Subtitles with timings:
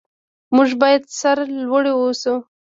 [0.55, 2.33] موږ باید سرلوړي اوسو.